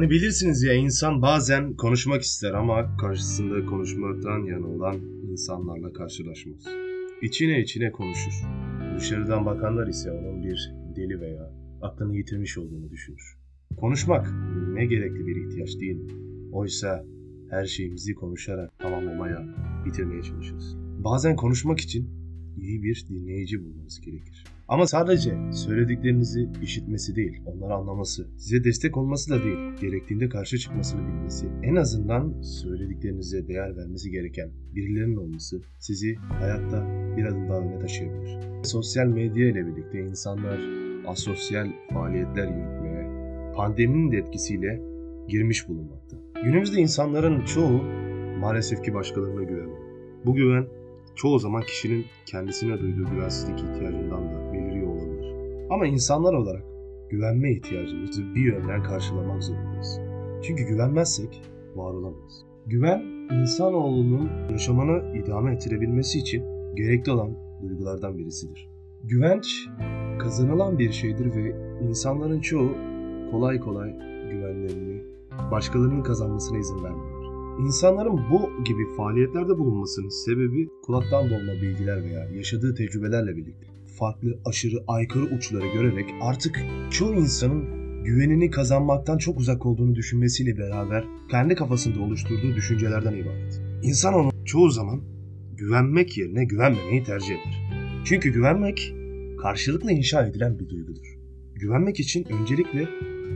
[0.00, 4.96] Hani bilirsiniz ya insan bazen konuşmak ister ama karşısında konuşmaktan yana olan
[5.30, 6.64] insanlarla karşılaşmaz.
[7.22, 8.32] İçine içine konuşur.
[8.96, 13.36] Dışarıdan bakanlar ise onun bir deli veya aklını yitirmiş olduğunu düşünür.
[13.76, 14.30] Konuşmak
[14.74, 15.98] ne gerekli bir ihtiyaç değil?
[16.52, 17.04] Oysa
[17.50, 19.44] her şeyimizi konuşarak tamamlamaya,
[19.86, 20.76] bitirmeye çalışırız.
[20.98, 22.19] Bazen konuşmak için
[22.60, 24.44] iyi bir dinleyici bulmanız gerekir.
[24.68, 31.08] Ama sadece söylediklerinizi işitmesi değil, onları anlaması, size destek olması da değil, gerektiğinde karşı çıkmasını
[31.08, 37.78] bilmesi, en azından söylediklerinize değer vermesi gereken birilerinin olması sizi hayatta bir adım daha öne
[37.78, 38.38] taşıyabilir.
[38.64, 40.60] Sosyal medya ile birlikte insanlar
[41.06, 43.10] asosyal faaliyetler yürütmeye,
[43.56, 44.82] pandeminin de etkisiyle
[45.28, 46.16] girmiş bulunmakta.
[46.44, 47.82] Günümüzde insanların çoğu
[48.40, 49.80] maalesef ki başkalarına güvenmiyor.
[50.24, 50.66] Bu güven
[51.14, 55.34] çoğu zaman kişinin kendisine duyduğu güvensizlik ihtiyacından da beliriyor olabilir.
[55.70, 56.62] Ama insanlar olarak
[57.10, 60.00] güvenme ihtiyacımızı bir yönden karşılamak zorundayız.
[60.42, 61.42] Çünkü güvenmezsek
[61.76, 62.46] var olamayız.
[62.66, 63.00] Güven,
[63.30, 66.44] insanoğlunun yaşamını idame ettirebilmesi için
[66.74, 68.68] gerekli olan duygulardan birisidir.
[69.04, 69.68] Güvenç
[70.18, 71.54] kazanılan bir şeydir ve
[71.88, 72.72] insanların çoğu
[73.30, 73.90] kolay kolay
[74.30, 75.02] güvenlerini
[75.50, 77.09] başkalarının kazanmasına izin vermiyor.
[77.66, 83.66] İnsanların bu gibi faaliyetlerde bulunmasının sebebi kulaktan dolma bilgiler veya yaşadığı tecrübelerle birlikte
[83.98, 87.64] farklı aşırı aykırı uçları görerek artık çoğu insanın
[88.04, 93.60] güvenini kazanmaktan çok uzak olduğunu düşünmesiyle beraber kendi kafasında oluşturduğu düşüncelerden ibaret.
[93.82, 95.00] İnsan onu çoğu zaman
[95.56, 97.68] güvenmek yerine güvenmemeyi tercih eder.
[98.04, 98.94] Çünkü güvenmek
[99.42, 101.18] karşılıklı inşa edilen bir duygudur.
[101.54, 102.88] Güvenmek için öncelikle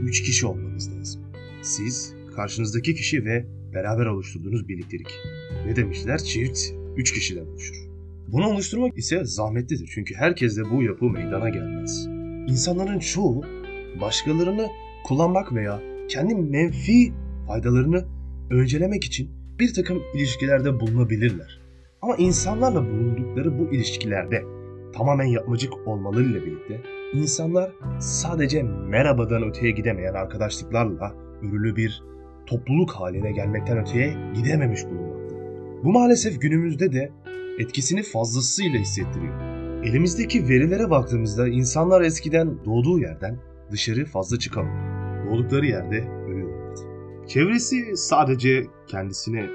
[0.03, 1.23] 3 kişi olmanız lazım.
[1.63, 5.09] Siz, karşınızdaki kişi ve beraber oluşturduğunuz birliktelik.
[5.67, 6.19] Ne demişler?
[6.19, 6.59] Çift
[6.97, 7.77] 3 kişiden oluşur.
[8.29, 9.91] Bunu oluşturmak ise zahmetlidir.
[9.95, 12.07] Çünkü herkes de bu yapı meydana gelmez.
[12.49, 13.45] İnsanların çoğu
[14.01, 14.69] başkalarını
[15.05, 17.13] kullanmak veya kendi menfi
[17.47, 18.05] faydalarını
[18.51, 21.61] öncelemek için bir takım ilişkilerde bulunabilirler.
[22.03, 24.43] Ama insanlarla bulundukları bu ilişkilerde
[24.95, 26.81] tamamen yapmacık olmalarıyla birlikte
[27.15, 32.03] insanlar sadece merhabadan öteye gidemeyen arkadaşlıklarla örülü bir
[32.47, 35.37] topluluk haline gelmekten öteye gidememiş bulunmakta.
[35.85, 37.13] Bu maalesef günümüzde de
[37.59, 39.55] etkisini fazlasıyla hissettiriyor.
[39.85, 43.39] Elimizdeki verilere baktığımızda insanlar eskiden doğduğu yerden
[43.71, 44.95] dışarı fazla çıkamıyor.
[45.27, 46.81] Doğdukları yerde ölüyorlardı.
[47.29, 49.47] Çevresi sadece kendisine,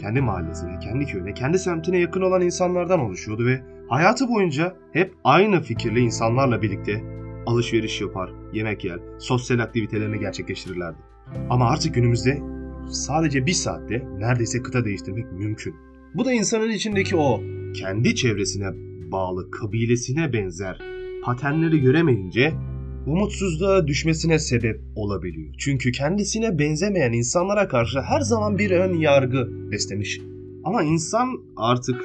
[0.00, 5.62] kendi mahallesine, kendi köyüne, kendi semtine yakın olan insanlardan oluşuyordu ve hayatı boyunca hep aynı
[5.62, 7.02] fikirli insanlarla birlikte
[7.46, 11.05] alışveriş yapar, yemek yer, sosyal aktivitelerini gerçekleştirirlerdi.
[11.50, 12.42] Ama artık günümüzde
[12.90, 15.74] sadece bir saatte neredeyse kıta değiştirmek mümkün.
[16.14, 17.40] Bu da insanın içindeki o
[17.74, 18.66] kendi çevresine
[19.12, 20.80] bağlı kabilesine benzer
[21.24, 22.54] paternleri göremeyince
[23.06, 25.54] umutsuzluğa düşmesine sebep olabiliyor.
[25.58, 30.20] Çünkü kendisine benzemeyen insanlara karşı her zaman bir ön yargı beslemiş.
[30.64, 32.04] Ama insan artık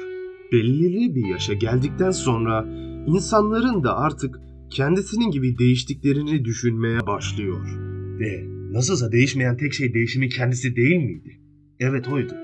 [0.52, 2.66] belirli bir yaşa geldikten sonra
[3.06, 4.40] insanların da artık
[4.70, 7.60] kendisinin gibi değiştiklerini düşünmeye başlıyor.
[8.20, 11.40] Ve nasılsa değişmeyen tek şey değişimi kendisi değil miydi?
[11.80, 12.34] Evet oydu.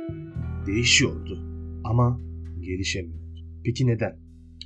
[0.67, 1.39] Değişiyordu
[1.85, 2.21] ama
[2.61, 3.41] gelişemiyordu.
[3.65, 4.19] Peki neden?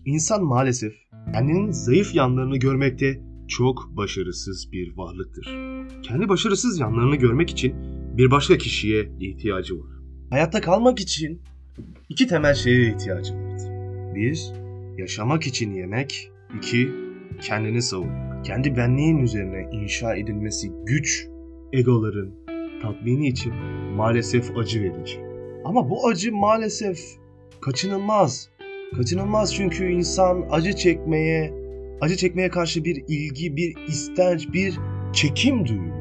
[0.04, 0.92] İnsan maalesef
[1.32, 5.44] kendinin zayıf yanlarını görmekte çok başarısız bir varlıktır.
[6.02, 7.74] Kendi başarısız yanlarını görmek için
[8.16, 9.92] bir başka kişiye ihtiyacı var.
[10.30, 11.40] Hayatta kalmak için
[12.08, 13.62] iki temel şeye ihtiyacı vardı.
[14.14, 14.52] Bir,
[14.98, 16.30] yaşamak için yemek.
[16.56, 16.90] iki
[17.42, 18.44] kendini savunmak.
[18.44, 21.26] Kendi benliğin üzerine inşa edilmesi güç,
[21.72, 22.34] egoların
[22.82, 23.54] tatmini için
[23.96, 25.20] maalesef acı verici.
[25.64, 27.00] Ama bu acı maalesef
[27.60, 28.50] kaçınılmaz.
[28.96, 31.54] Kaçınılmaz çünkü insan acı çekmeye,
[32.00, 34.78] acı çekmeye karşı bir ilgi, bir istenç, bir
[35.12, 35.96] çekim duyuyor.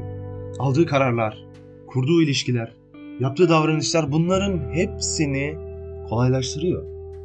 [0.59, 1.45] Aldığı kararlar,
[1.87, 2.75] kurduğu ilişkiler,
[3.19, 5.55] yaptığı davranışlar bunların hepsini
[6.09, 6.83] kolaylaştırıyor.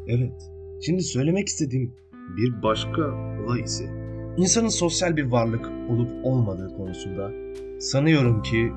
[0.08, 0.50] Evet.
[0.82, 1.92] Şimdi söylemek istediğim
[2.37, 3.02] bir başka
[3.44, 4.06] olay ise
[4.37, 7.33] insanın sosyal bir varlık olup olmadığı konusunda
[7.81, 8.73] sanıyorum ki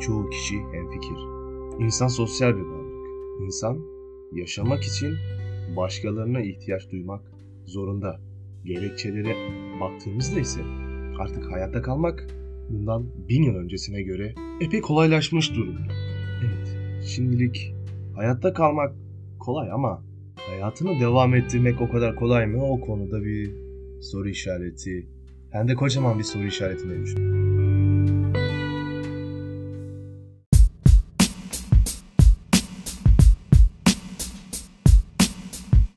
[0.00, 1.18] çoğu kişi hemfikir.
[1.84, 2.94] İnsan sosyal bir varlık.
[3.44, 3.78] İnsan
[4.32, 5.14] yaşamak için
[5.76, 7.22] başkalarına ihtiyaç duymak
[7.64, 8.20] zorunda.
[8.64, 9.36] Gerekçelere
[9.80, 10.60] baktığımızda ise
[11.18, 12.26] artık hayatta kalmak
[12.70, 15.92] bundan bin yıl öncesine göre epey kolaylaşmış durumda.
[16.44, 17.74] Evet, şimdilik
[18.14, 18.94] hayatta kalmak
[19.38, 20.02] kolay ama
[20.36, 22.64] hayatını devam ettirmek o kadar kolay mı?
[22.64, 23.63] O konuda bir
[24.04, 25.06] soru işareti
[25.50, 27.53] hem de kocaman bir soru işareti mevcut.